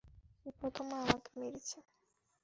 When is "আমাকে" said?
1.01-1.31